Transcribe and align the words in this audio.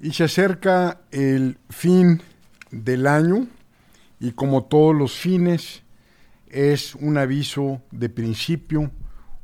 Y 0.00 0.12
se 0.12 0.24
acerca 0.24 1.00
el 1.10 1.58
fin 1.70 2.22
del 2.70 3.06
año 3.06 3.48
y 4.20 4.32
como 4.32 4.64
todos 4.64 4.94
los 4.94 5.18
fines 5.18 5.82
es 6.48 6.94
un 6.94 7.18
aviso 7.18 7.82
de 7.90 8.08
principio, 8.08 8.90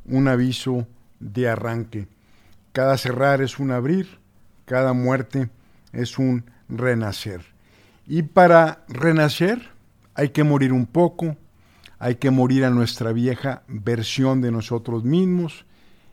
un 0.05 0.27
aviso 0.27 0.87
de 1.19 1.49
arranque. 1.49 2.07
Cada 2.71 2.97
cerrar 2.97 3.41
es 3.41 3.59
un 3.59 3.71
abrir, 3.71 4.19
cada 4.65 4.93
muerte 4.93 5.49
es 5.91 6.17
un 6.17 6.45
renacer. 6.67 7.41
Y 8.07 8.23
para 8.23 8.85
renacer 8.87 9.69
hay 10.13 10.29
que 10.29 10.43
morir 10.43 10.73
un 10.73 10.85
poco, 10.85 11.37
hay 11.99 12.15
que 12.15 12.31
morir 12.31 12.65
a 12.65 12.69
nuestra 12.69 13.11
vieja 13.13 13.63
versión 13.67 14.41
de 14.41 14.51
nosotros 14.51 15.03
mismos 15.03 15.65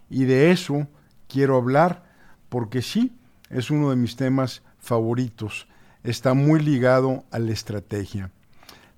y 0.08 0.24
de 0.24 0.50
eso 0.50 0.86
quiero 1.28 1.56
hablar 1.56 2.04
porque 2.48 2.82
sí, 2.82 3.12
es 3.52 3.70
uno 3.70 3.90
de 3.90 3.96
mis 3.96 4.16
temas 4.16 4.62
favoritos. 4.78 5.68
Está 6.02 6.34
muy 6.34 6.60
ligado 6.60 7.24
a 7.30 7.38
la 7.38 7.52
estrategia. 7.52 8.30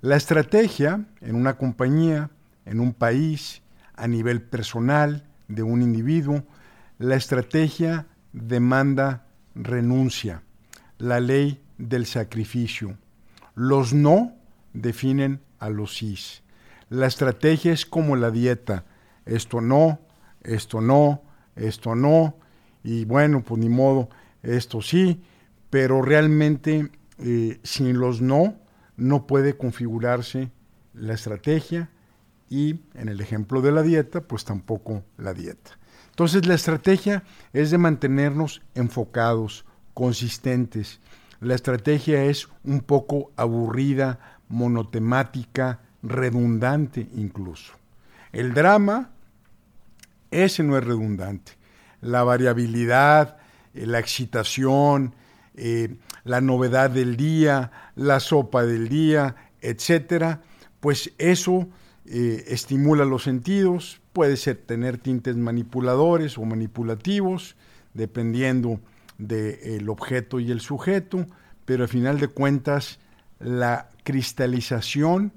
La 0.00 0.16
estrategia 0.16 1.04
en 1.20 1.34
una 1.34 1.56
compañía, 1.56 2.30
en 2.64 2.80
un 2.80 2.94
país, 2.94 3.62
a 3.96 4.06
nivel 4.06 4.40
personal, 4.40 5.24
de 5.48 5.62
un 5.62 5.82
individuo, 5.82 6.44
la 6.98 7.16
estrategia 7.16 8.06
demanda 8.32 9.26
renuncia, 9.54 10.42
la 10.98 11.20
ley 11.20 11.62
del 11.76 12.06
sacrificio. 12.06 12.96
Los 13.54 13.92
no 13.92 14.32
definen 14.72 15.40
a 15.58 15.68
los 15.68 15.96
sís. 15.96 16.42
La 16.88 17.06
estrategia 17.06 17.72
es 17.72 17.84
como 17.84 18.16
la 18.16 18.30
dieta. 18.30 18.84
Esto 19.26 19.60
no, 19.60 20.00
esto 20.42 20.80
no, 20.80 21.22
esto 21.56 21.94
no, 21.94 22.36
y 22.82 23.04
bueno, 23.06 23.42
pues 23.42 23.58
ni 23.60 23.68
modo, 23.68 24.10
esto 24.44 24.82
sí, 24.82 25.22
pero 25.70 26.02
realmente 26.02 26.90
eh, 27.18 27.58
sin 27.62 27.98
los 27.98 28.20
no, 28.20 28.56
no 28.96 29.26
puede 29.26 29.56
configurarse 29.56 30.50
la 30.92 31.14
estrategia 31.14 31.90
y 32.48 32.80
en 32.94 33.08
el 33.08 33.20
ejemplo 33.20 33.60
de 33.60 33.72
la 33.72 33.82
dieta, 33.82 34.20
pues 34.20 34.44
tampoco 34.44 35.02
la 35.18 35.34
dieta. 35.34 35.72
Entonces 36.10 36.46
la 36.46 36.54
estrategia 36.54 37.24
es 37.52 37.70
de 37.70 37.78
mantenernos 37.78 38.62
enfocados, 38.74 39.64
consistentes. 39.94 41.00
La 41.40 41.54
estrategia 41.54 42.24
es 42.24 42.48
un 42.62 42.80
poco 42.80 43.32
aburrida, 43.36 44.38
monotemática, 44.48 45.80
redundante 46.02 47.08
incluso. 47.14 47.72
El 48.32 48.54
drama, 48.54 49.10
ese 50.30 50.62
no 50.62 50.78
es 50.78 50.84
redundante. 50.84 51.52
La 52.00 52.22
variabilidad, 52.22 53.38
eh, 53.74 53.86
la 53.86 53.98
excitación, 53.98 55.14
eh, 55.54 55.96
la 56.24 56.40
novedad 56.40 56.90
del 56.90 57.16
día, 57.16 57.70
la 57.94 58.20
sopa 58.20 58.64
del 58.64 58.88
día, 58.88 59.36
etcétera, 59.60 60.42
pues 60.80 61.12
eso 61.18 61.68
eh, 62.06 62.44
estimula 62.48 63.04
los 63.04 63.22
sentidos, 63.22 64.00
puede 64.12 64.36
ser 64.36 64.56
tener 64.56 64.98
tintes 64.98 65.36
manipuladores 65.36 66.38
o 66.38 66.44
manipulativos, 66.44 67.56
dependiendo 67.94 68.80
del 69.18 69.88
objeto 69.88 70.40
y 70.40 70.50
el 70.50 70.60
sujeto, 70.60 71.26
pero 71.64 71.84
al 71.84 71.88
final 71.88 72.18
de 72.18 72.28
cuentas 72.28 72.98
la 73.38 73.88
cristalización 74.02 75.32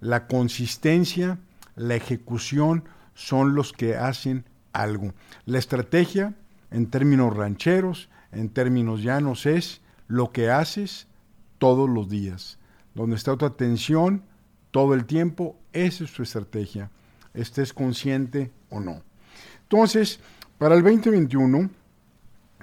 la 0.00 0.26
consistencia, 0.26 1.38
la 1.74 1.94
ejecución 1.94 2.84
son 3.14 3.54
los 3.54 3.72
que 3.72 3.96
hacen 3.96 4.44
algo. 4.72 5.14
La 5.46 5.58
estrategia, 5.58 6.34
en 6.70 6.90
términos 6.90 7.36
rancheros, 7.36 8.08
en 8.32 8.48
términos 8.48 9.02
llanos, 9.02 9.46
es 9.46 9.80
lo 10.08 10.30
que 10.30 10.50
haces 10.50 11.08
todos 11.58 11.88
los 11.88 12.08
días. 12.08 12.58
Donde 12.94 13.16
está 13.16 13.36
tu 13.36 13.44
atención 13.44 14.22
todo 14.70 14.94
el 14.94 15.06
tiempo, 15.06 15.56
esa 15.72 16.04
es 16.04 16.12
tu 16.12 16.22
estrategia, 16.22 16.90
estés 17.34 17.72
consciente 17.72 18.52
o 18.70 18.80
no. 18.80 19.02
Entonces, 19.62 20.20
para 20.58 20.74
el 20.74 20.82
2021, 20.82 21.70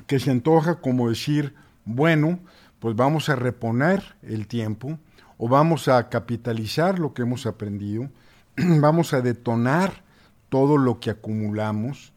que 0.07 0.19
se 0.19 0.31
antoja 0.31 0.75
como 0.75 1.09
decir, 1.09 1.53
bueno, 1.85 2.39
pues 2.79 2.95
vamos 2.95 3.29
a 3.29 3.35
reponer 3.35 4.15
el 4.21 4.47
tiempo, 4.47 4.97
o 5.37 5.47
vamos 5.47 5.87
a 5.87 6.09
capitalizar 6.09 6.99
lo 6.99 7.13
que 7.13 7.23
hemos 7.23 7.45
aprendido, 7.45 8.09
vamos 8.57 9.13
a 9.13 9.21
detonar 9.21 10.03
todo 10.49 10.77
lo 10.77 10.99
que 10.99 11.09
acumulamos. 11.09 12.12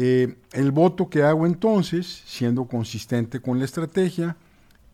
Eh, 0.00 0.36
el 0.52 0.70
voto 0.70 1.10
que 1.10 1.24
hago 1.24 1.44
entonces, 1.44 2.22
siendo 2.24 2.66
consistente 2.66 3.40
con 3.40 3.58
la 3.58 3.64
estrategia, 3.64 4.36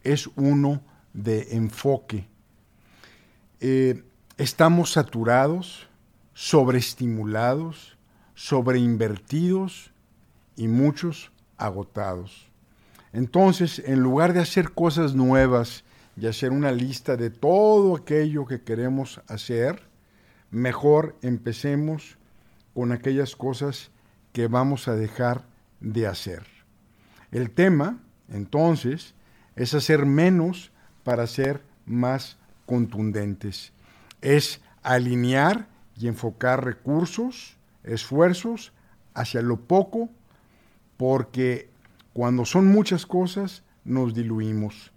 es 0.03 0.31
uno 0.35 0.81
de 1.13 1.55
enfoque. 1.57 2.27
Eh, 3.61 4.03
estamos 4.39 4.93
saturados, 4.93 5.89
sobreestimulados, 6.33 7.99
sobreinvertidos 8.35 9.91
y 10.57 10.69
muchos 10.69 11.31
agotados. 11.59 12.49
Entonces, 13.13 13.83
en 13.85 14.01
lugar 14.01 14.33
de 14.33 14.41
hacer 14.41 14.71
cosas 14.71 15.15
nuevas 15.15 15.85
y 16.17 16.29
hacer 16.29 16.51
una 16.51 16.73
lista 16.73 17.19
de 17.19 17.29
todo 17.29 17.95
aquello 17.95 18.47
que 18.47 18.63
queremos 18.63 19.21
hacer, 19.29 19.83
mejor 20.51 21.15
empecemos 21.21 22.17
con 22.73 22.91
aquellas 22.91 23.37
cosas 23.37 23.91
que 24.35 24.49
vamos 24.49 24.89
a 24.89 24.97
dejar 24.97 25.45
de 25.81 26.09
hacer. 26.09 26.43
El 27.31 27.53
tema, 27.53 28.01
entonces, 28.29 29.15
es 29.55 29.75
hacer 29.75 30.07
menos 30.07 30.73
para 31.05 31.29
ser 31.29 31.63
más 31.87 32.37
contundentes. 32.67 33.73
Es 34.21 34.61
alinear 34.83 35.69
y 35.97 36.09
enfocar 36.09 36.65
recursos, 36.65 37.57
esfuerzos 37.85 38.73
hacia 39.15 39.41
lo 39.41 39.57
poco, 39.61 40.11
porque 40.97 41.71
cuando 42.13 42.45
son 42.45 42.67
muchas 42.67 43.07
cosas 43.07 43.63
nos 43.85 44.15
diluimos. 44.15 44.91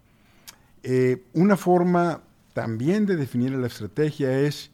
Eh, 0.82 1.22
una 1.32 1.56
forma 1.56 2.22
también 2.54 3.06
de 3.06 3.14
definir 3.14 3.52
la 3.52 3.68
estrategia 3.68 4.40
es 4.40 4.72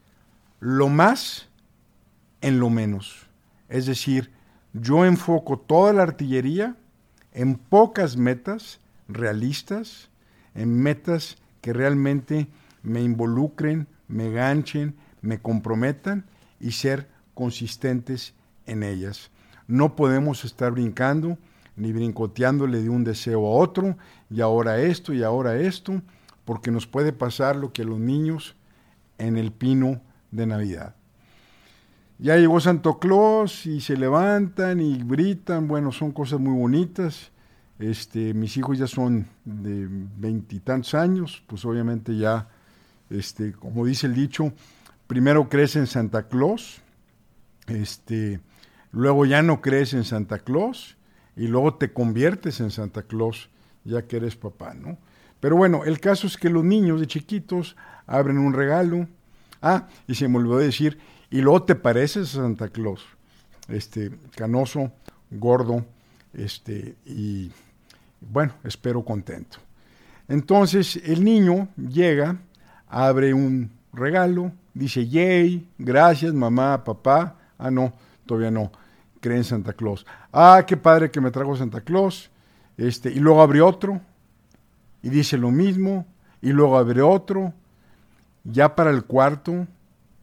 lo 0.58 0.88
más 0.88 1.50
en 2.40 2.58
lo 2.58 2.70
menos. 2.70 3.26
Es 3.68 3.84
decir, 3.84 4.32
yo 4.74 5.04
enfoco 5.04 5.58
toda 5.58 5.92
la 5.92 6.02
artillería 6.02 6.76
en 7.32 7.56
pocas 7.56 8.16
metas 8.16 8.80
realistas, 9.08 10.10
en 10.54 10.82
metas 10.82 11.36
que 11.60 11.72
realmente 11.72 12.48
me 12.82 13.00
involucren, 13.02 13.86
me 14.08 14.30
ganchen, 14.30 14.94
me 15.22 15.38
comprometan 15.38 16.26
y 16.60 16.72
ser 16.72 17.08
consistentes 17.34 18.34
en 18.66 18.82
ellas. 18.82 19.30
No 19.66 19.96
podemos 19.96 20.44
estar 20.44 20.72
brincando 20.72 21.38
ni 21.76 21.92
brincoteándole 21.92 22.82
de 22.82 22.88
un 22.88 23.04
deseo 23.04 23.46
a 23.46 23.50
otro, 23.50 23.96
y 24.30 24.40
ahora 24.40 24.78
esto, 24.78 25.12
y 25.12 25.22
ahora 25.22 25.56
esto, 25.56 26.02
porque 26.44 26.70
nos 26.70 26.86
puede 26.86 27.12
pasar 27.12 27.56
lo 27.56 27.72
que 27.72 27.82
a 27.82 27.86
los 27.86 27.98
niños 27.98 28.54
en 29.18 29.36
el 29.36 29.50
pino 29.52 30.00
de 30.30 30.46
Navidad. 30.46 30.94
Ya 32.18 32.36
llegó 32.36 32.60
Santo 32.60 32.98
Claus 32.98 33.66
y 33.66 33.80
se 33.80 33.96
levantan 33.96 34.80
y 34.80 35.02
gritan, 35.04 35.66
bueno, 35.66 35.90
son 35.90 36.12
cosas 36.12 36.38
muy 36.40 36.56
bonitas. 36.56 37.32
Este, 37.78 38.34
mis 38.34 38.56
hijos 38.56 38.78
ya 38.78 38.86
son 38.86 39.26
de 39.44 39.88
veintitantos 39.88 40.94
años, 40.94 41.42
pues 41.48 41.64
obviamente 41.64 42.16
ya, 42.16 42.48
este, 43.10 43.52
como 43.52 43.84
dice 43.84 44.06
el 44.06 44.14
dicho, 44.14 44.52
primero 45.08 45.48
crees 45.48 45.74
en 45.74 45.88
Santa 45.88 46.28
Claus, 46.28 46.80
este, 47.66 48.40
luego 48.92 49.26
ya 49.26 49.42
no 49.42 49.60
crees 49.60 49.92
en 49.92 50.04
Santa 50.04 50.38
Claus, 50.38 50.96
y 51.36 51.48
luego 51.48 51.74
te 51.74 51.92
conviertes 51.92 52.60
en 52.60 52.70
Santa 52.70 53.02
Claus 53.02 53.50
ya 53.82 54.06
que 54.06 54.18
eres 54.18 54.36
papá, 54.36 54.72
¿no? 54.72 54.96
Pero 55.40 55.56
bueno, 55.56 55.84
el 55.84 55.98
caso 55.98 56.28
es 56.28 56.36
que 56.36 56.48
los 56.48 56.64
niños 56.64 57.00
de 57.00 57.08
chiquitos 57.08 57.76
abren 58.06 58.38
un 58.38 58.52
regalo, 58.52 59.08
ah, 59.60 59.88
y 60.06 60.14
se 60.14 60.28
me 60.28 60.38
olvidó 60.38 60.58
decir, 60.58 60.98
y 61.34 61.40
luego 61.40 61.64
te 61.64 61.74
pareces 61.74 62.32
a 62.36 62.42
Santa 62.42 62.68
Claus, 62.68 63.04
este, 63.66 64.12
canoso, 64.36 64.92
gordo, 65.32 65.84
este, 66.32 66.94
y 67.04 67.50
bueno, 68.20 68.52
espero 68.62 69.04
contento. 69.04 69.58
Entonces 70.28 70.94
el 71.02 71.24
niño 71.24 71.66
llega, 71.76 72.38
abre 72.86 73.34
un 73.34 73.68
regalo, 73.92 74.52
dice, 74.74 75.08
yay, 75.08 75.68
gracias 75.76 76.32
mamá, 76.32 76.84
papá, 76.84 77.34
ah, 77.58 77.68
no, 77.68 77.92
todavía 78.26 78.52
no 78.52 78.70
cree 79.18 79.38
en 79.38 79.44
Santa 79.44 79.72
Claus. 79.72 80.06
Ah, 80.32 80.62
qué 80.64 80.76
padre 80.76 81.10
que 81.10 81.20
me 81.20 81.32
trajo 81.32 81.56
Santa 81.56 81.80
Claus. 81.80 82.30
Este, 82.76 83.10
y 83.10 83.18
luego 83.18 83.42
abre 83.42 83.60
otro 83.60 84.00
y 85.02 85.08
dice 85.08 85.36
lo 85.36 85.50
mismo, 85.50 86.06
y 86.40 86.52
luego 86.52 86.78
abre 86.78 87.02
otro. 87.02 87.52
Ya 88.44 88.76
para 88.76 88.90
el 88.90 89.02
cuarto, 89.02 89.66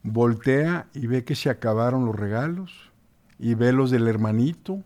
voltea 0.03 0.87
y 0.93 1.07
ve 1.07 1.23
que 1.23 1.35
se 1.35 1.49
acabaron 1.49 2.05
los 2.05 2.15
regalos, 2.15 2.91
y 3.39 3.55
ve 3.55 3.73
los 3.73 3.91
del 3.91 4.07
hermanito, 4.07 4.83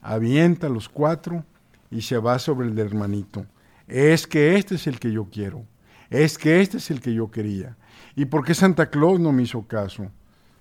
avienta 0.00 0.68
los 0.68 0.88
cuatro, 0.88 1.44
y 1.90 2.02
se 2.02 2.18
va 2.18 2.38
sobre 2.38 2.68
el 2.68 2.74
de 2.74 2.82
hermanito. 2.82 3.46
Es 3.86 4.26
que 4.26 4.56
este 4.56 4.76
es 4.76 4.86
el 4.86 4.98
que 4.98 5.12
yo 5.12 5.28
quiero. 5.30 5.64
Es 6.10 6.38
que 6.38 6.60
este 6.60 6.78
es 6.78 6.90
el 6.90 7.00
que 7.00 7.12
yo 7.12 7.30
quería. 7.30 7.76
¿Y 8.16 8.24
por 8.24 8.44
qué 8.44 8.54
Santa 8.54 8.90
Claus 8.90 9.20
no 9.20 9.32
me 9.32 9.42
hizo 9.42 9.62
caso? 9.66 10.10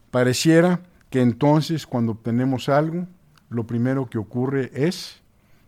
Pareciera 0.10 0.81
que 1.10 1.22
entonces 1.22 1.88
cuando 1.88 2.13
obtenemos 2.13 2.69
algo, 2.69 3.07
lo 3.50 3.66
primero 3.66 4.10
que 4.10 4.18
ocurre 4.18 4.72
es 4.74 5.22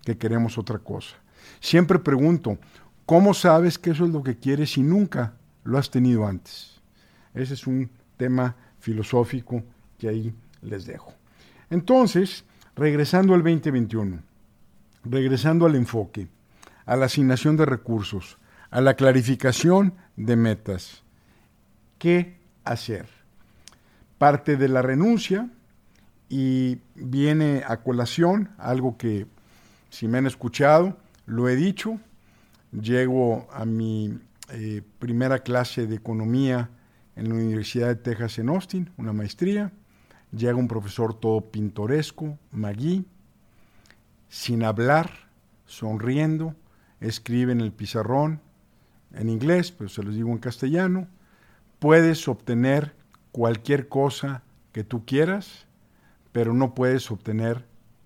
que 0.03 0.17
queremos 0.17 0.57
otra 0.57 0.79
cosa. 0.79 1.15
Siempre 1.59 1.99
pregunto, 1.99 2.57
¿cómo 3.05 3.33
sabes 3.33 3.77
que 3.77 3.91
eso 3.91 4.05
es 4.05 4.11
lo 4.11 4.23
que 4.23 4.37
quieres 4.37 4.71
si 4.71 4.83
nunca 4.83 5.33
lo 5.63 5.77
has 5.77 5.89
tenido 5.89 6.25
antes? 6.25 6.81
Ese 7.33 7.53
es 7.53 7.67
un 7.67 7.89
tema 8.23 8.55
filosófico 8.79 9.61
que 9.97 10.07
ahí 10.07 10.33
les 10.61 10.85
dejo. 10.85 11.13
Entonces, 11.69 12.45
regresando 12.73 13.33
al 13.33 13.43
2021, 13.43 14.21
regresando 15.03 15.65
al 15.65 15.75
enfoque, 15.75 16.29
a 16.85 16.95
la 16.95 17.07
asignación 17.07 17.57
de 17.57 17.65
recursos, 17.65 18.37
a 18.71 18.79
la 18.79 18.93
clarificación 18.93 19.93
de 20.15 20.37
metas, 20.37 21.03
¿qué 21.97 22.37
hacer? 22.63 23.07
Parte 24.17 24.55
de 24.55 24.69
la 24.69 24.81
renuncia 24.81 25.49
y 26.29 26.79
viene 26.95 27.63
a 27.67 27.81
colación 27.81 28.51
algo 28.57 28.97
que, 28.97 29.27
si 29.89 30.07
me 30.07 30.19
han 30.19 30.27
escuchado, 30.27 30.97
lo 31.25 31.49
he 31.49 31.57
dicho, 31.57 31.99
llego 32.71 33.49
a 33.51 33.65
mi 33.65 34.17
eh, 34.49 34.81
primera 34.99 35.39
clase 35.39 35.87
de 35.87 35.95
economía 35.95 36.69
en 37.15 37.29
la 37.29 37.35
Universidad 37.35 37.87
de 37.87 37.95
Texas 37.95 38.39
en 38.39 38.49
Austin, 38.49 38.91
una 38.97 39.13
maestría, 39.13 39.71
llega 40.31 40.55
un 40.55 40.67
profesor 40.67 41.13
todo 41.13 41.41
pintoresco, 41.51 42.37
Magui, 42.51 43.05
sin 44.29 44.63
hablar, 44.63 45.11
sonriendo, 45.65 46.55
escribe 46.99 47.51
en 47.51 47.61
el 47.61 47.71
pizarrón 47.71 48.41
en 49.13 49.29
inglés, 49.29 49.71
pero 49.71 49.89
se 49.89 50.01
los 50.03 50.15
digo 50.15 50.31
en 50.31 50.39
castellano, 50.39 51.07
puedes 51.79 52.27
obtener 52.27 52.95
cualquier 53.31 53.87
cosa 53.87 54.41
que 54.71 54.83
tú 54.83 55.05
quieras, 55.05 55.67
pero 56.31 56.53
no 56.53 56.73
puedes 56.73 57.11
obtener 57.11 57.65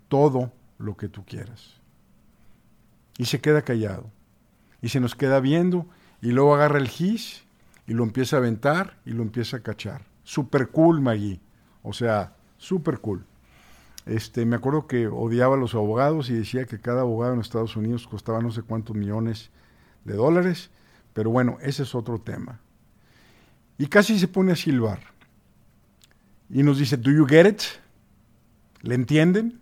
todo 0.10 0.52
lo 0.78 0.98
que 0.98 1.08
tú 1.08 1.24
quieras. 1.26 1.80
Y 3.18 3.26
se 3.26 3.40
queda 3.40 3.62
callado. 3.62 4.12
Y 4.82 4.90
se 4.90 5.00
nos 5.00 5.16
queda 5.16 5.40
viendo 5.40 5.88
y 6.22 6.32
luego 6.32 6.54
agarra 6.54 6.78
el 6.78 6.88
gis 6.88 7.47
y 7.88 7.94
lo 7.94 8.04
empieza 8.04 8.36
a 8.36 8.40
aventar 8.40 8.98
y 9.06 9.12
lo 9.12 9.24
empieza 9.24 9.58
a 9.58 9.64
cachar. 9.64 10.06
Super 10.24 10.68
cool, 10.70 11.02
Magui. 11.02 11.40
O 11.82 11.94
sea, 11.94 12.36
super 12.58 13.00
cool. 13.00 13.26
Este, 14.06 14.46
me 14.46 14.58
acuerdo 14.58 14.88
que 14.88 15.08
odiaba 15.08 15.56
a 15.56 15.60
los 15.60 15.74
abogados 15.74 16.30
y 16.30 16.34
decía 16.34 16.66
que 16.66 16.80
cada 16.80 17.02
abogado 17.02 17.34
en 17.34 17.40
Estados 17.40 17.76
Unidos 17.76 18.08
costaba 18.08 18.42
no 18.42 18.52
sé 18.52 18.62
cuántos 18.62 18.96
millones 18.96 19.52
de 20.04 20.16
dólares, 20.16 20.70
pero 21.14 21.30
bueno, 21.30 21.58
ese 21.62 21.84
es 21.84 21.96
otro 21.96 22.20
tema. 22.20 22.60
Y 23.78 23.88
casi 23.88 24.20
se 24.20 24.28
pone 24.28 24.52
a 24.52 24.56
silbar. 24.56 25.00
Y 26.50 26.64
nos 26.64 26.78
dice, 26.80 26.98
¿do 26.98 27.12
you 27.12 27.26
get 27.26 27.48
it? 27.48 27.62
¿Le 28.82 28.96
entienden? 28.96 29.60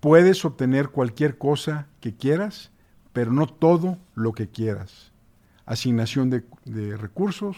Puedes 0.00 0.44
obtener 0.44 0.88
cualquier 0.88 1.38
cosa 1.38 1.86
que 2.00 2.14
quieras, 2.14 2.70
pero 3.12 3.32
no 3.32 3.46
todo 3.46 3.98
lo 4.14 4.32
que 4.32 4.48
quieras. 4.48 5.11
Asignación 5.72 6.28
de, 6.28 6.96
recursos, 6.98 7.56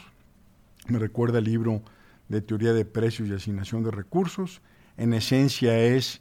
me 0.86 1.00
recuerda 1.00 1.40
el 1.40 1.46
libro 1.46 1.82
de 2.28 2.40
teoría 2.40 2.72
de 2.72 2.84
precios 2.84 3.28
y 3.28 3.32
asignación 3.32 3.82
de 3.82 3.90
recursos, 3.90 4.62
en 4.96 5.14
esencia 5.14 5.76
es 5.76 6.20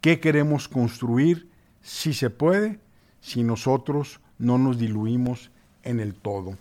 qué 0.00 0.20
queremos 0.20 0.68
construir, 0.68 1.48
si 1.82 2.14
se 2.14 2.30
puede, 2.30 2.78
si 3.20 3.42
nosotros 3.42 4.20
no 4.38 4.58
nos 4.58 4.78
diluimos 4.78 5.50
en 5.82 5.98
el 5.98 6.14
todo. 6.14 6.56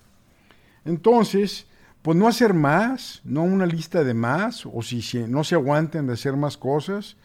Entonces, 0.86 1.68
pues 2.02 2.18
no 2.18 2.28
hacer 2.28 2.56
más, 2.56 3.22
no 3.24 3.44
una 3.44 3.68
lista 3.68 4.04
de 4.04 4.16
más, 4.16 4.66
o 4.66 4.82
si, 4.82 5.04
no 5.28 5.44
se 5.44 5.54
aguanten 5.54 6.08
de 6.08 6.14
hacer 6.14 6.36
más 6.36 6.58
cosas, 6.58 7.16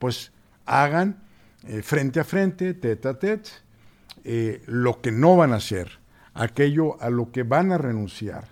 pues 0.00 0.32
hagan 0.64 1.22
eh, 1.68 1.82
frente 1.82 2.18
a 2.18 2.24
frente, 2.24 2.74
tete 2.74 3.06
a 3.06 3.16
tete, 3.16 3.50
eh, 4.24 4.64
lo 4.66 5.00
que 5.00 5.12
no 5.12 5.36
van 5.36 5.52
a 5.52 5.56
hacer, 5.56 6.00
aquello 6.36 7.00
a 7.02 7.10
lo 7.10 7.32
que 7.32 7.42
van 7.42 7.72
a 7.72 7.78
renunciar, 7.78 8.48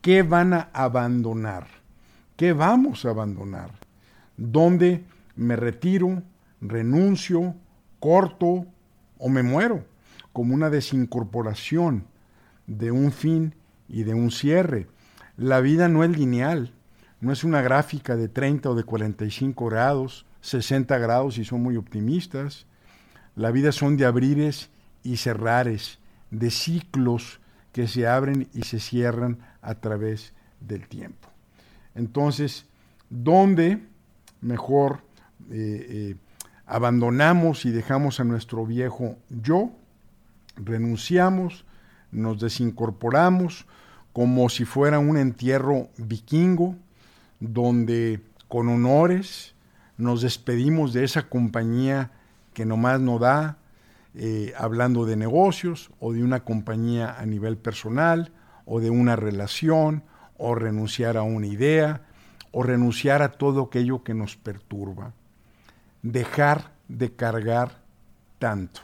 qué 0.00 0.22
van 0.22 0.54
a 0.54 0.70
abandonar, 0.72 1.66
qué 2.36 2.52
vamos 2.52 3.04
a 3.04 3.10
abandonar 3.10 3.70
donde 4.36 5.04
me 5.34 5.56
retiro, 5.56 6.22
renuncio, 6.60 7.54
corto 8.00 8.66
o 9.18 9.28
me 9.28 9.42
muero, 9.42 9.84
como 10.32 10.54
una 10.54 10.70
desincorporación 10.70 12.04
de 12.66 12.90
un 12.90 13.12
fin 13.12 13.54
y 13.88 14.02
de 14.02 14.14
un 14.14 14.30
cierre. 14.30 14.86
La 15.36 15.60
vida 15.60 15.88
no 15.88 16.04
es 16.04 16.16
lineal, 16.16 16.72
no 17.20 17.32
es 17.32 17.44
una 17.44 17.62
gráfica 17.62 18.16
de 18.16 18.28
30 18.28 18.70
o 18.70 18.74
de 18.74 18.84
45 18.84 19.66
grados, 19.66 20.26
60 20.42 20.98
grados 20.98 21.34
si 21.34 21.44
son 21.44 21.62
muy 21.62 21.76
optimistas. 21.76 22.66
La 23.34 23.50
vida 23.50 23.72
son 23.72 23.96
de 23.96 24.06
abrires 24.06 24.70
y 25.02 25.16
cerrares, 25.16 25.98
de 26.30 26.50
ciclos 26.50 27.40
que 27.72 27.88
se 27.88 28.06
abren 28.06 28.48
y 28.54 28.62
se 28.62 28.80
cierran 28.80 29.38
a 29.60 29.74
través 29.74 30.32
del 30.60 30.88
tiempo. 30.88 31.28
Entonces, 31.94 32.66
¿dónde 33.10 33.82
mejor 34.40 35.00
eh, 35.50 35.86
eh, 35.88 36.16
abandonamos 36.66 37.64
y 37.64 37.70
dejamos 37.70 38.20
a 38.20 38.24
nuestro 38.24 38.66
viejo 38.66 39.16
yo, 39.28 39.70
renunciamos, 40.56 41.64
nos 42.10 42.40
desincorporamos 42.40 43.66
como 44.12 44.48
si 44.48 44.64
fuera 44.64 44.98
un 44.98 45.18
entierro 45.18 45.88
vikingo, 45.98 46.76
donde 47.38 48.22
con 48.48 48.68
honores 48.68 49.54
nos 49.98 50.22
despedimos 50.22 50.92
de 50.92 51.04
esa 51.04 51.28
compañía 51.28 52.10
que 52.54 52.64
nomás 52.64 53.00
no 53.00 53.18
da, 53.18 53.58
eh, 54.18 54.54
hablando 54.56 55.04
de 55.04 55.14
negocios 55.14 55.90
o 56.00 56.14
de 56.14 56.24
una 56.24 56.42
compañía 56.42 57.14
a 57.18 57.26
nivel 57.26 57.58
personal 57.58 58.32
o 58.64 58.80
de 58.80 58.88
una 58.88 59.14
relación 59.14 60.04
o 60.38 60.54
renunciar 60.54 61.18
a 61.18 61.22
una 61.22 61.46
idea 61.46 62.06
o 62.50 62.62
renunciar 62.62 63.20
a 63.20 63.32
todo 63.32 63.64
aquello 63.64 64.02
que 64.02 64.14
nos 64.14 64.34
perturba. 64.36 65.12
Dejar 66.00 66.72
de 66.88 67.12
cargar 67.12 67.82
tanto. 68.38 68.80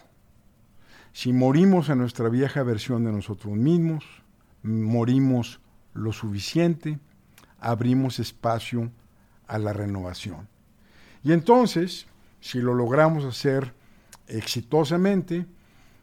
Si 1.14 1.32
morimos 1.32 1.88
a 1.88 1.94
nuestra 1.94 2.28
vieja 2.28 2.62
versión 2.62 3.04
de 3.04 3.12
nosotros 3.12 3.54
mismos, 3.54 4.04
morimos 4.62 5.60
lo 5.94 6.12
suficiente, 6.12 6.98
abrimos 7.58 8.18
espacio 8.18 8.90
a 9.46 9.58
la 9.58 9.72
renovación. 9.72 10.46
Y 11.24 11.32
entonces, 11.32 12.06
si 12.40 12.60
lo 12.60 12.74
logramos 12.74 13.24
hacer 13.24 13.72
exitosamente, 14.26 15.46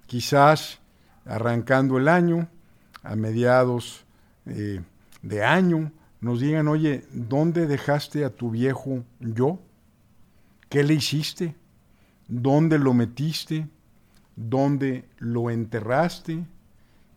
quizás 0.07 0.79
arrancando 1.25 1.97
el 1.97 2.07
año, 2.07 2.47
a 3.03 3.15
mediados 3.15 4.05
eh, 4.45 4.81
de 5.21 5.43
año, 5.43 5.91
nos 6.21 6.41
digan, 6.41 6.67
oye, 6.67 7.05
¿dónde 7.11 7.65
dejaste 7.65 8.25
a 8.25 8.29
tu 8.29 8.51
viejo 8.51 9.03
yo? 9.19 9.59
¿Qué 10.67 10.83
le 10.83 10.95
hiciste? 10.95 11.55
¿Dónde 12.27 12.77
lo 12.77 12.93
metiste? 12.93 13.67
¿Dónde 14.35 15.05
lo 15.17 15.49
enterraste? 15.49 16.45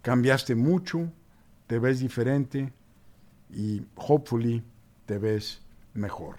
¿Cambiaste 0.02 0.54
mucho? 0.54 1.10
¿Te 1.66 1.78
ves 1.78 2.00
diferente? 2.00 2.72
Y 3.50 3.82
hopefully 3.96 4.62
te 5.06 5.18
ves 5.18 5.60
mejor. 5.94 6.36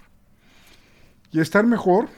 Y 1.31 1.39
estar 1.39 1.65
mejor, 1.65 2.09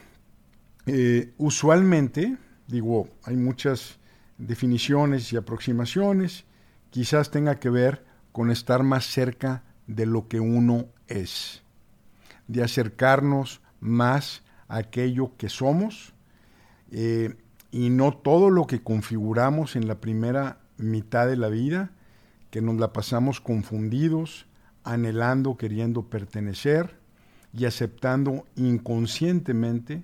eh, 0.87 1.33
usualmente, 1.37 2.37
digo, 2.67 3.09
hay 3.23 3.35
muchas 3.35 3.97
definiciones 4.37 5.33
y 5.33 5.37
aproximaciones, 5.37 6.45
quizás 6.91 7.31
tenga 7.31 7.59
que 7.59 7.69
ver 7.69 8.05
con 8.31 8.51
estar 8.51 8.83
más 8.83 9.05
cerca 9.05 9.63
de 9.87 10.05
lo 10.05 10.27
que 10.27 10.39
uno 10.39 10.85
es, 11.07 11.63
de 12.47 12.63
acercarnos 12.63 13.61
más 13.79 14.43
a 14.67 14.77
aquello 14.77 15.31
que 15.37 15.49
somos 15.49 16.13
eh, 16.91 17.35
y 17.71 17.89
no 17.89 18.13
todo 18.15 18.49
lo 18.49 18.67
que 18.67 18.81
configuramos 18.81 19.75
en 19.75 19.87
la 19.87 19.99
primera 19.99 20.59
mitad 20.77 21.27
de 21.27 21.37
la 21.37 21.49
vida, 21.49 21.91
que 22.51 22.61
nos 22.61 22.75
la 22.77 22.93
pasamos 22.93 23.41
confundidos, 23.41 24.45
anhelando, 24.83 25.57
queriendo 25.57 26.03
pertenecer 26.03 26.97
y 27.53 27.65
aceptando 27.65 28.45
inconscientemente 28.55 30.03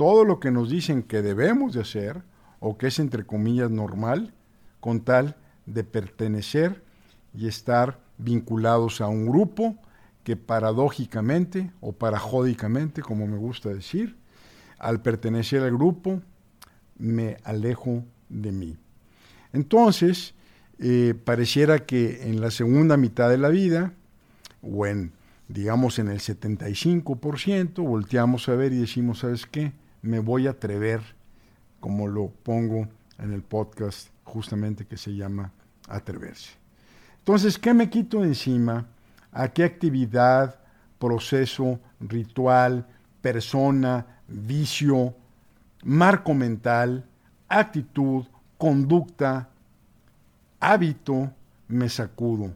todo 0.00 0.24
lo 0.24 0.40
que 0.40 0.50
nos 0.50 0.70
dicen 0.70 1.02
que 1.02 1.20
debemos 1.20 1.74
de 1.74 1.82
hacer 1.82 2.22
o 2.58 2.78
que 2.78 2.86
es 2.86 2.98
entre 2.98 3.26
comillas 3.26 3.70
normal, 3.70 4.32
con 4.80 5.02
tal 5.02 5.36
de 5.66 5.84
pertenecer 5.84 6.82
y 7.34 7.48
estar 7.48 8.00
vinculados 8.16 9.02
a 9.02 9.08
un 9.08 9.26
grupo 9.26 9.76
que 10.24 10.36
paradójicamente 10.36 11.70
o 11.82 11.92
parajódicamente, 11.92 13.02
como 13.02 13.26
me 13.26 13.36
gusta 13.36 13.68
decir, 13.68 14.16
al 14.78 15.02
pertenecer 15.02 15.62
al 15.62 15.72
grupo, 15.72 16.22
me 16.96 17.36
alejo 17.44 18.02
de 18.30 18.52
mí. 18.52 18.78
Entonces, 19.52 20.32
eh, 20.78 21.12
pareciera 21.26 21.80
que 21.80 22.22
en 22.22 22.40
la 22.40 22.50
segunda 22.50 22.96
mitad 22.96 23.28
de 23.28 23.36
la 23.36 23.50
vida, 23.50 23.92
o 24.62 24.86
en, 24.86 25.12
digamos, 25.48 25.98
en 25.98 26.08
el 26.08 26.20
75%, 26.20 27.86
volteamos 27.86 28.48
a 28.48 28.54
ver 28.54 28.72
y 28.72 28.78
decimos, 28.78 29.18
¿sabes 29.18 29.44
qué? 29.44 29.78
Me 30.02 30.18
voy 30.18 30.46
a 30.46 30.50
atrever, 30.50 31.00
como 31.80 32.06
lo 32.06 32.28
pongo 32.28 32.88
en 33.18 33.32
el 33.32 33.42
podcast 33.42 34.08
justamente 34.24 34.86
que 34.86 34.96
se 34.96 35.14
llama 35.14 35.52
Atreverse. 35.88 36.52
Entonces, 37.18 37.58
¿qué 37.58 37.74
me 37.74 37.90
quito 37.90 38.24
encima? 38.24 38.86
¿A 39.32 39.48
qué 39.48 39.64
actividad, 39.64 40.58
proceso, 40.98 41.78
ritual, 42.00 42.86
persona, 43.20 44.06
vicio, 44.28 45.14
marco 45.84 46.34
mental, 46.34 47.04
actitud, 47.48 48.24
conducta, 48.58 49.48
hábito, 50.60 51.32
me 51.68 51.88
sacudo, 51.88 52.54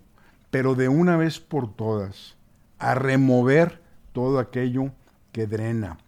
pero 0.51 0.75
de 0.75 0.89
una 0.89 1.17
vez 1.17 1.41
por 1.41 1.75
todas, 1.75 2.37
a 2.79 2.95
remover 2.95 3.81
todo 4.13 4.39
aquello 4.39 4.93
que 5.33 5.47
drena, 5.47 5.99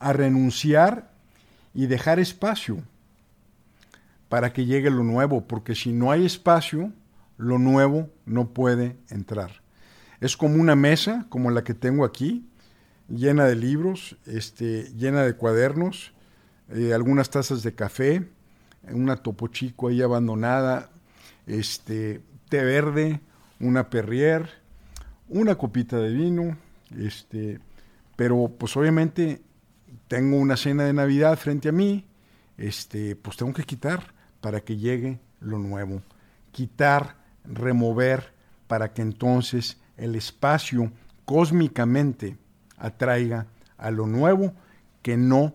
a 0.00 0.12
renunciar 0.12 1.10
y 1.74 1.86
dejar 1.86 2.18
espacio 2.18 2.82
para 4.28 4.52
que 4.52 4.66
llegue 4.66 4.90
lo 4.90 5.04
nuevo, 5.04 5.46
porque 5.46 5.74
si 5.74 5.92
no 5.92 6.10
hay 6.10 6.26
espacio, 6.26 6.92
lo 7.36 7.58
nuevo 7.58 8.10
no 8.26 8.50
puede 8.50 8.96
entrar. 9.08 9.62
Es 10.20 10.36
como 10.36 10.60
una 10.60 10.76
mesa, 10.76 11.26
como 11.28 11.50
la 11.50 11.64
que 11.64 11.74
tengo 11.74 12.04
aquí, 12.04 12.46
llena 13.08 13.46
de 13.46 13.56
libros, 13.56 14.16
este, 14.26 14.92
llena 14.94 15.22
de 15.22 15.34
cuadernos, 15.34 16.12
eh, 16.70 16.92
algunas 16.92 17.30
tazas 17.30 17.62
de 17.62 17.74
café, 17.74 18.28
una 18.90 19.16
topo 19.16 19.48
chico 19.48 19.88
ahí 19.88 20.02
abandonada, 20.02 20.90
este, 21.46 22.20
té 22.48 22.62
verde, 22.64 23.20
una 23.60 23.88
perrier, 23.88 24.50
una 25.28 25.54
copita 25.54 25.98
de 25.98 26.10
vino, 26.10 26.56
este, 26.96 27.60
pero 28.16 28.52
pues 28.58 28.76
obviamente 28.76 29.40
tengo 30.08 30.36
una 30.38 30.56
cena 30.56 30.84
de 30.84 30.92
Navidad 30.92 31.38
frente 31.38 31.68
a 31.68 31.72
mí, 31.72 32.06
este, 32.56 33.14
pues 33.14 33.36
tengo 33.36 33.52
que 33.52 33.64
quitar 33.64 34.14
para 34.40 34.60
que 34.60 34.76
llegue 34.76 35.20
lo 35.40 35.58
nuevo, 35.58 36.02
quitar, 36.50 37.16
remover, 37.44 38.32
para 38.66 38.92
que 38.92 39.02
entonces 39.02 39.78
el 39.96 40.14
espacio 40.14 40.90
cósmicamente 41.24 42.36
atraiga 42.78 43.46
a 43.76 43.90
lo 43.90 44.06
nuevo 44.06 44.52
que 45.02 45.16
no, 45.16 45.54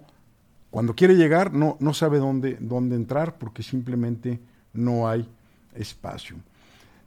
cuando 0.70 0.96
quiere 0.96 1.16
llegar, 1.16 1.54
no, 1.54 1.78
no 1.80 1.94
sabe 1.94 2.20
dónde, 2.20 2.58
dónde 2.60 2.96
entrar 2.96 3.38
porque 3.38 3.64
simplemente 3.64 4.40
no 4.74 5.08
hay 5.08 5.28
espacio. 5.76 6.38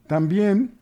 También, 0.07 0.75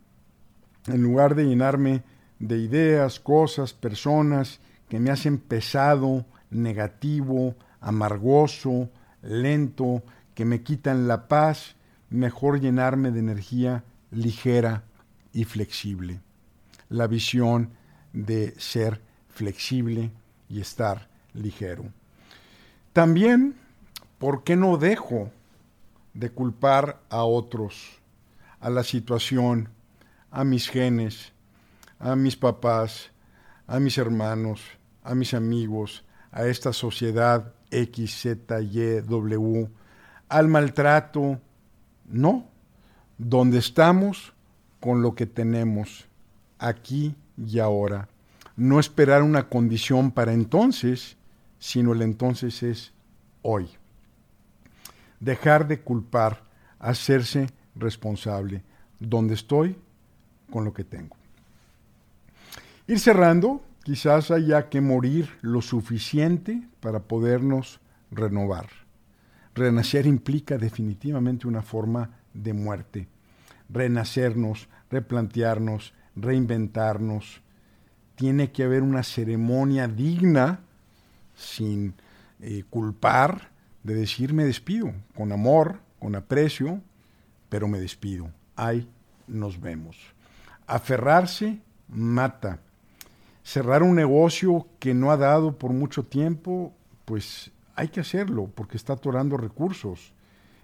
en 0.86 1.02
lugar 1.02 1.34
de 1.34 1.44
llenarme 1.44 2.02
de 2.38 2.58
ideas, 2.58 3.20
cosas, 3.20 3.72
personas 3.72 4.60
que 4.88 4.98
me 4.98 5.10
hacen 5.10 5.38
pesado, 5.38 6.26
negativo, 6.54 7.54
amargoso, 7.80 8.88
lento, 9.22 10.02
que 10.34 10.44
me 10.44 10.62
quitan 10.62 11.06
la 11.06 11.28
paz, 11.28 11.76
mejor 12.10 12.60
llenarme 12.60 13.10
de 13.10 13.20
energía 13.20 13.84
ligera 14.10 14.84
y 15.32 15.44
flexible. 15.44 16.20
La 16.88 17.06
visión 17.06 17.70
de 18.12 18.54
ser 18.58 19.00
flexible 19.28 20.12
y 20.48 20.60
estar 20.60 21.08
ligero. 21.32 21.84
También, 22.92 23.56
¿por 24.18 24.44
qué 24.44 24.56
no 24.56 24.76
dejo 24.76 25.30
de 26.14 26.30
culpar 26.30 27.00
a 27.10 27.24
otros, 27.24 27.98
a 28.60 28.70
la 28.70 28.84
situación, 28.84 29.68
a 30.30 30.44
mis 30.44 30.68
genes, 30.68 31.32
a 31.98 32.14
mis 32.14 32.36
papás, 32.36 33.10
a 33.66 33.80
mis 33.80 33.98
hermanos, 33.98 34.60
a 35.02 35.14
mis 35.14 35.34
amigos, 35.34 36.04
a 36.34 36.46
esta 36.46 36.72
sociedad 36.72 37.54
X, 37.70 38.20
Z, 38.20 38.60
Y, 38.60 39.00
W, 39.02 39.68
al 40.28 40.48
maltrato? 40.48 41.40
No, 42.06 42.46
donde 43.16 43.58
estamos 43.58 44.34
con 44.80 45.00
lo 45.00 45.14
que 45.14 45.26
tenemos, 45.26 46.06
aquí 46.58 47.14
y 47.38 47.58
ahora 47.58 48.08
no 48.56 48.78
esperar 48.78 49.22
una 49.22 49.48
condición 49.48 50.10
para 50.10 50.32
entonces, 50.32 51.16
sino 51.58 51.92
el 51.92 52.02
entonces 52.02 52.62
es 52.62 52.92
hoy. 53.42 53.68
Dejar 55.20 55.66
de 55.66 55.80
culpar, 55.80 56.42
hacerse 56.78 57.48
responsable, 57.74 58.62
donde 59.00 59.34
estoy, 59.34 59.76
con 60.50 60.64
lo 60.64 60.72
que 60.72 60.84
tengo. 60.84 61.16
Ir 62.86 63.00
cerrando, 63.00 63.62
quizás 63.84 64.30
haya 64.30 64.68
que 64.68 64.80
morir 64.80 65.28
lo 65.42 65.62
suficiente 65.62 66.66
para 66.80 67.00
podernos 67.00 67.80
renovar. 68.10 68.66
Renacer 69.54 70.06
implica 70.06 70.58
definitivamente 70.58 71.46
una 71.46 71.62
forma 71.62 72.10
de 72.32 72.54
muerte. 72.54 73.06
Renacernos, 73.68 74.68
replantearnos, 74.90 75.94
reinventarnos, 76.16 77.42
tiene 78.16 78.50
que 78.52 78.64
haber 78.64 78.82
una 78.82 79.02
ceremonia 79.02 79.86
digna, 79.86 80.60
sin 81.36 81.94
eh, 82.40 82.64
culpar, 82.70 83.50
de 83.82 83.94
decir 83.94 84.32
me 84.32 84.44
despido, 84.44 84.92
con 85.14 85.30
amor, 85.30 85.80
con 85.98 86.14
aprecio, 86.14 86.80
pero 87.48 87.68
me 87.68 87.78
despido. 87.78 88.30
Ahí 88.56 88.88
nos 89.26 89.60
vemos. 89.60 89.96
Aferrarse 90.66 91.60
mata. 91.88 92.60
Cerrar 93.44 93.84
un 93.84 93.94
negocio 93.94 94.66
que 94.80 94.94
no 94.94 95.12
ha 95.12 95.16
dado 95.16 95.56
por 95.58 95.70
mucho 95.72 96.02
tiempo, 96.02 96.74
pues 97.04 97.52
hay 97.76 97.88
que 97.88 98.00
hacerlo 98.00 98.50
porque 98.52 98.76
está 98.76 98.94
atorando 98.94 99.36
recursos. 99.36 100.12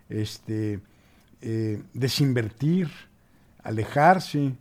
Este, 0.08 0.80
eh, 1.42 1.82
desinvertir, 1.94 2.90
alejarse 3.62 4.56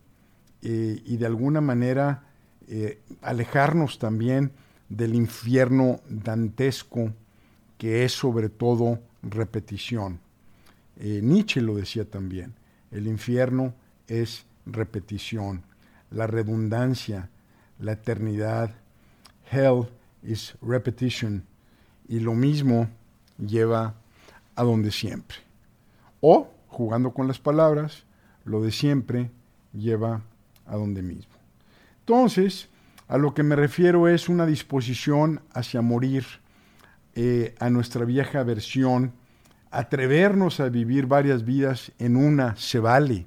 eh, 0.62 1.02
y 1.06 1.18
de 1.18 1.26
alguna 1.26 1.60
manera 1.60 2.24
eh, 2.70 3.02
alejarnos 3.22 4.00
también 4.00 4.54
del 4.88 5.14
infierno 5.14 6.00
dantesco 6.08 7.12
que 7.78 8.06
es 8.06 8.14
sobre 8.14 8.48
todo 8.48 9.00
repetición. 9.24 10.20
Nietzsche 11.02 11.62
lo 11.62 11.76
decía 11.76 12.04
también, 12.04 12.54
el 12.92 13.08
infierno 13.08 13.74
es 14.08 14.46
repetición, 14.66 15.64
la 16.12 16.28
redundancia, 16.28 17.30
la 17.80 17.94
eternidad. 17.94 18.72
Hell 19.52 19.88
is 20.24 20.56
repetition. 20.62 21.44
Y 22.08 22.20
lo 22.20 22.34
mismo 22.34 22.90
lleva 23.38 23.96
a 24.56 24.64
donde 24.64 24.92
siempre. 24.92 25.38
O, 26.22 26.50
jugando 26.68 27.12
con 27.12 27.28
las 27.28 27.40
palabras, 27.40 28.04
lo 28.46 28.62
de 28.62 28.72
siempre 28.72 29.32
lleva 29.74 30.22
a 30.66 30.76
donde 30.76 31.02
mismo. 31.02 31.34
Entonces, 32.02 32.70
a 33.08 33.18
lo 33.18 33.34
que 33.34 33.44
me 33.44 33.56
refiero 33.56 34.08
es 34.08 34.30
una 34.30 34.46
disposición 34.46 35.42
hacia 35.54 35.82
morir 35.82 36.26
eh, 37.16 37.56
a 37.60 37.70
nuestra 37.70 38.06
vieja 38.06 38.44
versión, 38.44 39.14
atrevernos 39.72 40.60
a 40.60 40.70
vivir 40.70 41.06
varias 41.06 41.46
vidas 41.46 41.92
en 42.00 42.16
una 42.16 42.56
se 42.56 42.80
vale. 42.80 43.26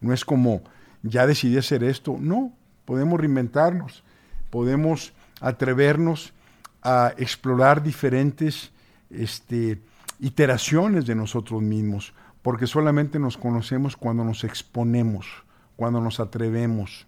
No 0.00 0.12
es 0.12 0.24
como 0.24 0.62
ya 1.02 1.26
decidí 1.26 1.56
hacer 1.58 1.84
esto, 1.84 2.16
no, 2.18 2.52
podemos 2.88 3.20
reinventarnos, 3.20 4.02
podemos 4.48 5.12
atrevernos 5.42 6.32
a 6.80 7.12
explorar 7.18 7.82
diferentes 7.82 8.70
este, 9.10 9.78
iteraciones 10.20 11.04
de 11.04 11.14
nosotros 11.14 11.60
mismos, 11.60 12.14
porque 12.40 12.66
solamente 12.66 13.18
nos 13.18 13.36
conocemos 13.36 13.94
cuando 13.94 14.24
nos 14.24 14.42
exponemos, 14.42 15.26
cuando 15.76 16.00
nos 16.00 16.18
atrevemos 16.18 17.06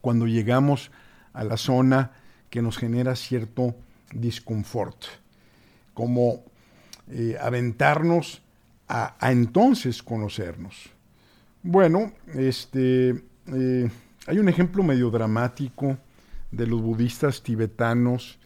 cuando 0.00 0.26
llegamos 0.26 0.90
a 1.34 1.44
la 1.44 1.58
zona 1.58 2.12
que 2.50 2.62
nos 2.62 2.78
genera 2.78 3.14
cierto 3.14 3.74
disconfort, 4.12 4.96
como 5.92 6.44
eh, 7.10 7.36
aventarnos 7.40 8.42
a, 8.88 9.16
entonces 9.30 10.02
conocernos. 10.02 10.90
Bueno, 11.62 12.12
este, 12.34 13.24
eh, 13.46 13.90
hay 14.26 14.38
un 14.38 14.48
ejemplo 14.48 14.82
medio 14.82 15.10
dramático 15.10 15.98
de 16.50 16.66
los 16.66 16.80
budistas 16.80 17.42
tibetanos 17.42 18.38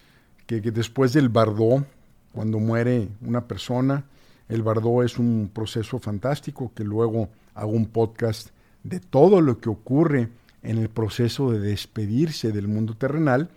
que, 0.45 0.59
después 0.61 1.13
del 1.13 1.29
bardó, 1.29 1.85
cuando 2.33 2.59
muere 2.59 3.09
una 3.21 3.47
persona, 3.47 4.03
el 4.49 4.61
bardó 4.61 5.03
es 5.03 5.17
un 5.17 5.49
proceso 5.53 5.99
fantástico 5.99 6.71
que 6.75 6.83
luego 6.83 7.29
hago 7.53 7.71
un 7.71 7.85
podcast 7.85 8.49
de 8.83 8.99
todo 8.99 9.41
lo 9.41 9.59
que 9.59 9.69
ocurre 9.69 10.29
en 10.63 10.77
el 10.77 10.89
proceso 10.89 11.51
de 11.51 11.59
despedirse 11.59 12.51
del 12.51 12.67
mundo 12.67 12.95
terrenal, 12.95 13.49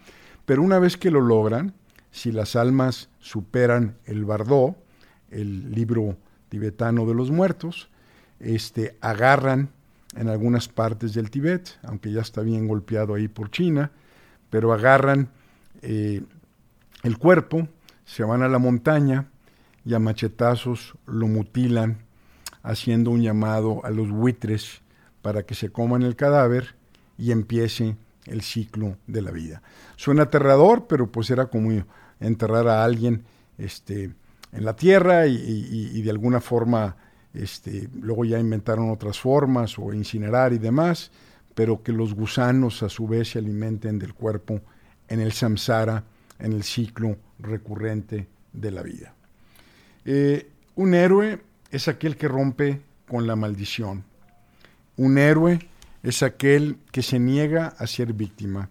pero 0.45 0.62
una 0.62 0.79
vez 0.79 0.97
que 0.97 1.11
lo 1.11 1.21
logran, 1.21 1.75
si 2.11 2.31
las 2.31 2.57
almas 2.57 3.09
superan 3.19 3.97
el 4.05 4.25
bardó, 4.25 4.76
el 5.31 5.73
libro 5.73 6.17
tibetano 6.50 7.07
de 7.07 7.14
los 7.14 7.31
muertos, 7.31 7.88
este, 8.38 8.97
agarran 9.00 9.71
en 10.16 10.28
algunas 10.28 10.69
partes 10.69 11.14
del 11.14 11.31
Tíbet, 11.31 11.78
aunque 11.83 12.12
ya 12.12 12.21
está 12.21 12.42
bien 12.42 12.69
golpeado 12.69 13.14
ahí 13.14 13.28
por 13.28 13.50
China, 13.50 13.90
pero 14.50 14.73
agarran 14.73 15.28
eh, 15.83 16.23
el 17.02 17.19
cuerpo, 17.19 17.69
se 18.04 18.23
van 18.25 18.42
a 18.42 18.49
la 18.49 18.59
montaña 18.59 19.26
y 19.85 19.95
a 19.95 19.99
machetazos 19.99 20.95
lo 21.07 21.26
mutilan, 21.26 21.99
haciendo 22.62 23.11
un 23.11 23.23
llamado 23.23 23.85
a 23.85 23.90
los 23.90 24.11
buitres 24.11 24.83
para 25.21 25.45
que 25.45 25.54
se 25.54 25.71
coman 25.71 26.02
el 26.02 26.16
cadáver 26.16 26.76
y 27.19 27.33
empiece 27.33 27.97
el 28.26 28.42
ciclo 28.42 28.97
de 29.07 29.23
la 29.23 29.31
vida. 29.31 29.62
Suena 29.97 30.25
aterrador, 30.25 30.87
pero 30.87 31.11
pues 31.11 31.31
era 31.31 31.47
como 31.47 31.85
enterrar 32.21 32.69
a 32.69 32.85
alguien 32.85 33.25
este, 33.59 34.12
en 34.52 34.64
la 34.64 34.76
tierra 34.76 35.26
y, 35.26 36.02
de 36.02 36.11
alguna 36.11 36.40
forma 36.40 36.97
este, 37.34 37.88
luego 38.00 38.24
ya 38.24 38.38
inventaron 38.38 38.90
otras 38.90 39.18
formas 39.18 39.78
o 39.78 39.92
incinerar 39.92 40.52
y 40.52 40.58
demás, 40.58 41.10
pero 41.54 41.82
que 41.82 41.92
los 41.92 42.14
gusanos 42.14 42.82
a 42.82 42.88
su 42.88 43.06
vez 43.06 43.30
se 43.30 43.38
alimenten 43.38 43.98
del 43.98 44.14
cuerpo 44.14 44.60
en 45.08 45.20
el 45.20 45.32
samsara, 45.32 46.04
en 46.38 46.52
el 46.52 46.62
ciclo 46.62 47.16
recurrente 47.38 48.28
de 48.52 48.70
la 48.70 48.82
vida. 48.82 49.14
Eh, 50.04 50.50
un 50.74 50.94
héroe 50.94 51.40
es 51.70 51.88
aquel 51.88 52.16
que 52.16 52.28
rompe 52.28 52.80
con 53.06 53.26
la 53.26 53.36
maldición. 53.36 54.04
Un 54.96 55.18
héroe 55.18 55.58
es 56.02 56.22
aquel 56.22 56.78
que 56.90 57.02
se 57.02 57.18
niega 57.18 57.68
a 57.78 57.86
ser 57.86 58.12
víctima. 58.12 58.68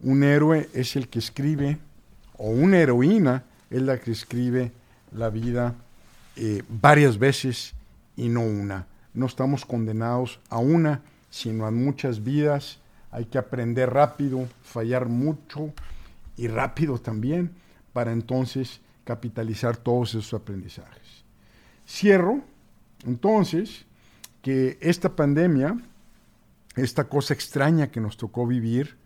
Un 0.00 0.22
héroe 0.22 0.68
es 0.74 0.96
el 0.96 1.08
que 1.08 1.18
escribe, 1.18 1.78
o 2.36 2.50
una 2.50 2.78
heroína 2.78 3.44
es 3.68 3.82
la 3.82 3.98
que 3.98 4.10
escribe 4.10 4.72
la 5.12 5.30
vida 5.30 5.74
eh, 6.36 6.62
varias 6.68 7.18
veces 7.18 7.74
y 8.20 8.28
no 8.28 8.42
una. 8.42 8.86
No 9.14 9.24
estamos 9.24 9.64
condenados 9.64 10.40
a 10.50 10.58
una, 10.58 11.02
sino 11.30 11.66
a 11.66 11.70
muchas 11.70 12.22
vidas. 12.22 12.78
Hay 13.10 13.24
que 13.24 13.38
aprender 13.38 13.90
rápido, 13.90 14.46
fallar 14.62 15.08
mucho 15.08 15.72
y 16.36 16.48
rápido 16.48 16.98
también, 16.98 17.50
para 17.94 18.12
entonces 18.12 18.82
capitalizar 19.04 19.78
todos 19.78 20.10
esos 20.10 20.34
aprendizajes. 20.34 21.24
Cierro, 21.88 22.42
entonces, 23.06 23.86
que 24.42 24.76
esta 24.82 25.16
pandemia, 25.16 25.80
esta 26.76 27.04
cosa 27.04 27.32
extraña 27.32 27.90
que 27.90 28.02
nos 28.02 28.18
tocó 28.18 28.46
vivir, 28.46 28.96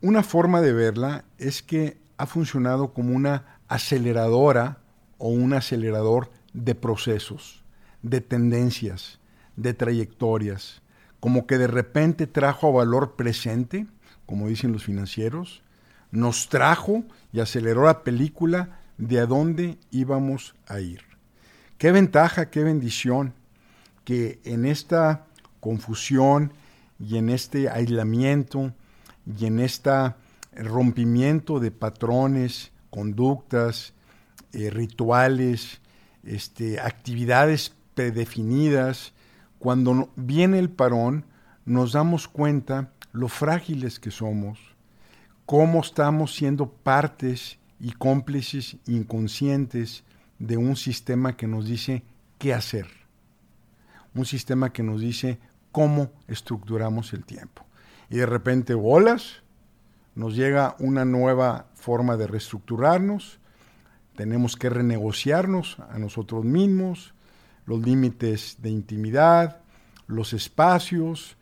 una 0.00 0.22
forma 0.22 0.60
de 0.60 0.72
verla 0.72 1.24
es 1.38 1.60
que 1.60 1.98
ha 2.16 2.26
funcionado 2.26 2.94
como 2.94 3.16
una 3.16 3.58
aceleradora 3.66 4.78
o 5.18 5.28
un 5.28 5.54
acelerador 5.54 6.30
de 6.52 6.76
procesos, 6.76 7.64
de 8.02 8.20
tendencias, 8.20 9.18
de 9.56 9.74
trayectorias, 9.74 10.82
como 11.20 11.46
que 11.46 11.58
de 11.58 11.66
repente 11.66 12.26
trajo 12.26 12.68
a 12.68 12.84
valor 12.84 13.16
presente, 13.16 13.86
como 14.26 14.48
dicen 14.48 14.72
los 14.72 14.84
financieros, 14.84 15.62
nos 16.10 16.48
trajo 16.48 17.04
y 17.32 17.40
aceleró 17.40 17.84
la 17.84 18.02
película 18.02 18.80
de 18.98 19.20
a 19.20 19.26
dónde 19.26 19.78
íbamos 19.90 20.54
a 20.66 20.80
ir. 20.80 21.02
Qué 21.76 21.92
ventaja, 21.92 22.50
qué 22.50 22.64
bendición 22.64 23.34
que 24.04 24.40
en 24.44 24.64
esta 24.64 25.26
confusión 25.60 26.52
y 26.98 27.18
en 27.18 27.28
este 27.28 27.68
aislamiento 27.68 28.72
y 29.26 29.46
en 29.46 29.60
este 29.60 29.90
rompimiento 30.56 31.60
de 31.60 31.70
patrones, 31.70 32.72
conductas, 32.90 33.92
eh, 34.52 34.70
rituales, 34.70 35.80
este, 36.24 36.80
actividades 36.80 37.74
predefinidas, 37.98 39.12
cuando 39.58 40.08
viene 40.14 40.60
el 40.60 40.70
parón, 40.70 41.24
nos 41.64 41.94
damos 41.94 42.28
cuenta 42.28 42.92
lo 43.10 43.26
frágiles 43.26 43.98
que 43.98 44.12
somos, 44.12 44.60
cómo 45.46 45.80
estamos 45.80 46.32
siendo 46.32 46.68
partes 46.68 47.58
y 47.80 47.90
cómplices 47.90 48.76
inconscientes 48.86 50.04
de 50.38 50.56
un 50.56 50.76
sistema 50.76 51.36
que 51.36 51.48
nos 51.48 51.66
dice 51.66 52.04
qué 52.38 52.54
hacer, 52.54 52.86
un 54.14 54.26
sistema 54.26 54.72
que 54.72 54.84
nos 54.84 55.00
dice 55.00 55.40
cómo 55.72 56.12
estructuramos 56.28 57.12
el 57.12 57.24
tiempo. 57.24 57.66
Y 58.10 58.18
de 58.18 58.26
repente, 58.26 58.74
bolas, 58.74 59.42
nos 60.14 60.36
llega 60.36 60.76
una 60.78 61.04
nueva 61.04 61.66
forma 61.74 62.16
de 62.16 62.28
reestructurarnos, 62.28 63.40
tenemos 64.14 64.54
que 64.54 64.70
renegociarnos 64.70 65.78
a 65.90 65.98
nosotros 65.98 66.44
mismos, 66.44 67.12
los 67.68 67.84
límites 67.84 68.56
de 68.62 68.70
intimidad, 68.70 69.60
los 70.06 70.32
espacios 70.32 71.36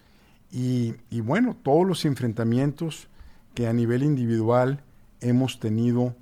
y, 0.50 0.92
bueno, 1.20 1.56
todos 1.62 1.86
los 1.86 2.04
enfrentamientos 2.04 3.06
que 3.54 3.68
a 3.68 3.72
nivel 3.72 4.02
individual 4.02 4.82
hemos 5.20 5.60
tenido 5.60 6.16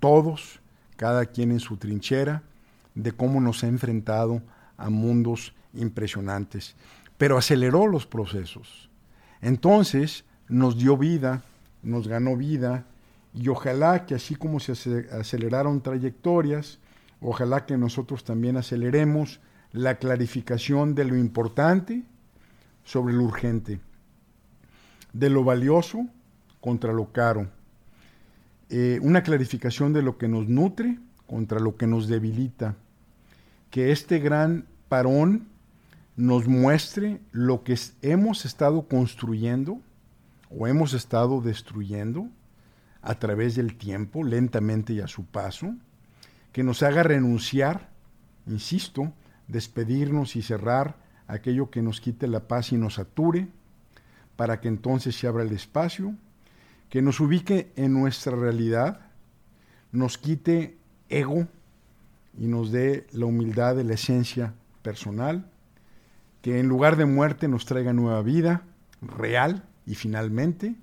todos, 0.00 0.60
cada 0.96 1.26
quien 1.26 1.52
en 1.52 1.60
su 1.60 1.76
trinchera, 1.76 2.44
de 2.94 3.12
cómo 3.12 3.42
nos 3.42 3.62
ha 3.62 3.66
enfrentado 3.66 4.40
a 4.78 4.88
mundos 4.88 5.52
impresionantes. 5.74 6.74
Pero 7.18 7.36
aceleró 7.36 7.86
los 7.88 8.06
procesos. 8.06 8.88
Entonces 9.42 10.24
nos 10.48 10.78
dio 10.78 10.96
vida, 10.96 11.42
nos 11.82 12.08
ganó 12.08 12.38
vida, 12.38 12.86
y 13.34 13.48
ojalá 13.48 14.06
que 14.06 14.14
así 14.14 14.34
como 14.34 14.60
se 14.60 14.72
aceleraron 15.12 15.82
trayectorias, 15.82 16.78
ojalá 17.20 17.66
que 17.66 17.76
nosotros 17.76 18.24
también 18.24 18.56
aceleremos 18.56 19.40
la 19.72 19.98
clarificación 19.98 20.94
de 20.94 21.04
lo 21.04 21.16
importante 21.16 22.04
sobre 22.84 23.14
lo 23.14 23.24
urgente, 23.24 23.80
de 25.12 25.30
lo 25.30 25.44
valioso 25.44 26.06
contra 26.60 26.92
lo 26.92 27.12
caro, 27.12 27.48
eh, 28.68 28.98
una 29.02 29.22
clarificación 29.22 29.92
de 29.92 30.02
lo 30.02 30.18
que 30.18 30.28
nos 30.28 30.48
nutre 30.48 30.98
contra 31.26 31.60
lo 31.60 31.76
que 31.76 31.86
nos 31.86 32.08
debilita, 32.08 32.76
que 33.70 33.92
este 33.92 34.18
gran 34.18 34.66
parón 34.88 35.48
nos 36.16 36.48
muestre 36.48 37.20
lo 37.32 37.62
que 37.62 37.78
hemos 38.02 38.44
estado 38.44 38.88
construyendo 38.88 39.80
o 40.50 40.66
hemos 40.66 40.94
estado 40.94 41.40
destruyendo 41.40 42.28
a 43.02 43.18
través 43.18 43.54
del 43.54 43.76
tiempo, 43.76 44.24
lentamente 44.24 44.94
y 44.94 45.00
a 45.00 45.06
su 45.06 45.24
paso, 45.26 45.74
que 46.56 46.64
nos 46.64 46.82
haga 46.82 47.02
renunciar, 47.02 47.90
insisto, 48.46 49.12
despedirnos 49.46 50.36
y 50.36 50.42
cerrar 50.42 50.96
aquello 51.26 51.70
que 51.70 51.82
nos 51.82 52.00
quite 52.00 52.26
la 52.28 52.48
paz 52.48 52.72
y 52.72 52.78
nos 52.78 52.94
sature, 52.94 53.48
para 54.36 54.58
que 54.58 54.68
entonces 54.68 55.14
se 55.14 55.26
abra 55.26 55.42
el 55.42 55.52
espacio, 55.52 56.14
que 56.88 57.02
nos 57.02 57.20
ubique 57.20 57.70
en 57.76 57.92
nuestra 57.92 58.34
realidad, 58.34 59.00
nos 59.92 60.16
quite 60.16 60.78
ego 61.10 61.46
y 62.38 62.46
nos 62.46 62.72
dé 62.72 63.06
la 63.12 63.26
humildad 63.26 63.76
de 63.76 63.84
la 63.84 63.92
esencia 63.92 64.54
personal, 64.80 65.50
que 66.40 66.58
en 66.58 66.68
lugar 66.68 66.96
de 66.96 67.04
muerte 67.04 67.48
nos 67.48 67.66
traiga 67.66 67.92
nueva 67.92 68.22
vida 68.22 68.62
real 69.02 69.62
y 69.84 69.94
finalmente 69.94 70.74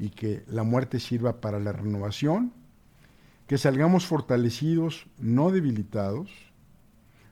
y 0.00 0.10
que 0.10 0.42
la 0.48 0.64
muerte 0.64 0.98
sirva 0.98 1.40
para 1.40 1.60
la 1.60 1.70
renovación, 1.70 2.52
que 3.46 3.58
salgamos 3.58 4.06
fortalecidos, 4.06 5.06
no 5.18 5.50
debilitados, 5.50 6.30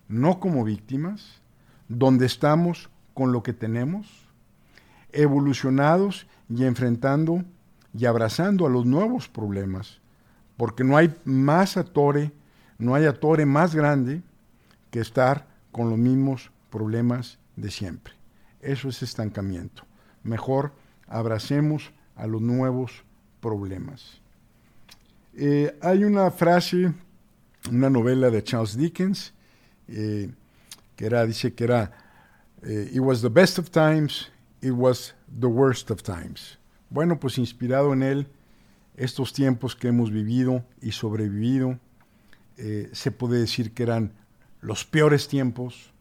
no 0.09 0.41
como 0.41 0.65
víctimas, 0.65 1.41
donde 1.89 2.27
estamos 2.27 2.91
con 3.15 3.33
lo 3.33 3.43
que 3.43 3.53
tenemos, 3.53 4.09
evolucionados 5.13 6.27
y 6.49 6.65
enfrentando 6.65 7.45
y 7.93 8.07
abrazando 8.07 8.67
a 8.67 8.71
los 8.71 8.87
nuevos 8.87 9.29
problemas, 9.29 10.01
porque 10.57 10.85
no 10.85 10.97
hay 10.97 11.15
más 11.25 11.77
atore, 11.77 12.33
no 12.79 12.95
hay 12.95 13.07
atore 13.07 13.47
más 13.47 13.75
grande 13.75 14.23
que 14.91 15.01
estar 15.01 15.47
con 15.73 15.91
los 15.91 15.99
mismos 15.99 16.51
problemas 16.71 17.39
de 17.57 17.71
siempre. 17.71 18.15
Eso 18.61 18.89
es 18.89 19.03
estancamiento. 19.03 19.85
Mejor 20.23 20.73
abracemos 21.07 21.93
a 22.17 22.27
los 22.27 22.41
nuevos 22.41 23.05
problemas. 23.41 24.20
Eh, 25.35 25.79
hay 25.81 26.05
una 26.05 26.31
frase, 26.31 26.93
una 27.71 27.89
novela 27.91 28.31
de 28.31 28.43
Charles 28.43 28.77
Dickens, 28.77 29.33
eh, 29.89 30.31
que 30.97 31.07
era, 31.07 31.27
dice 31.27 31.55
que 31.55 31.65
era, 31.65 31.93
eh, 32.63 32.91
It 32.93 33.01
was 33.01 33.23
the 33.23 33.29
best 33.29 33.59
of 33.59 33.71
times, 33.71 34.31
it 34.61 34.73
was 34.73 35.15
the 35.41 35.47
worst 35.47 35.91
of 35.91 36.03
times. 36.03 36.59
Bueno, 36.91 37.19
pues 37.19 37.39
inspirado 37.39 37.93
en 37.93 38.03
él, 38.03 38.27
estos 38.97 39.33
tiempos 39.33 39.77
que 39.77 39.89
hemos 39.89 40.11
vivido 40.11 40.65
y 40.83 40.93
sobrevivido, 40.93 41.79
se 42.93 43.11
puede 43.11 43.39
decir 43.39 43.73
que 43.73 43.85
eran 43.85 44.13
los 44.61 44.85
peores 44.85 45.29
tiempos, 45.29 45.95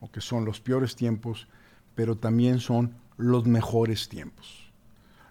o 0.00 0.10
que 0.10 0.20
son 0.20 0.44
los 0.44 0.58
peores 0.60 0.96
tiempos, 0.96 1.46
pero 1.94 2.16
también 2.16 2.58
son 2.58 2.96
los 3.16 3.46
mejores 3.46 4.08
tiempos 4.08 4.70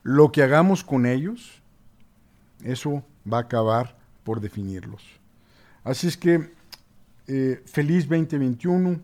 lo 0.04 0.32
que 0.32 0.44
hagamos 0.44 0.84
con 0.84 1.06
ellos, 1.06 1.62
eso 2.64 3.04
va 3.32 3.38
a 3.38 3.42
acabar 3.42 3.96
por 4.24 4.42
definirlos. 4.42 5.04
Así 5.84 6.08
es 6.08 6.18
que 6.18 6.52
eh, 7.28 7.62
feliz 7.66 8.10
2021. 8.10 9.00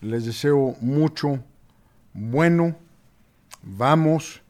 Les 0.00 0.24
deseo 0.24 0.76
mucho 0.80 1.44
bueno. 2.14 2.74
Vamos, 3.62 4.40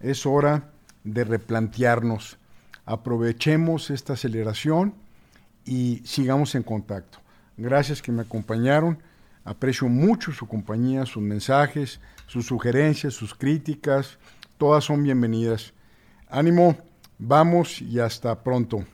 es 0.00 0.26
hora 0.26 0.70
de 1.02 1.24
replantearnos. 1.24 2.36
Aprovechemos 2.84 3.90
esta 3.90 4.12
aceleración 4.12 4.94
y 5.64 6.02
sigamos 6.04 6.54
en 6.54 6.62
contacto. 6.62 7.18
Gracias 7.56 8.02
que 8.02 8.12
me 8.12 8.22
acompañaron. 8.22 8.98
Aprecio 9.44 9.88
mucho 9.88 10.32
su 10.32 10.46
compañía, 10.46 11.06
sus 11.06 11.22
mensajes, 11.22 12.00
sus 12.26 12.46
sugerencias, 12.46 13.14
sus 13.14 13.34
críticas. 13.34 14.18
Todas 14.58 14.84
son 14.84 15.02
bienvenidas. 15.02 15.72
Ánimo, 16.28 16.76
vamos 17.18 17.82
y 17.82 18.00
hasta 18.00 18.42
pronto. 18.42 18.84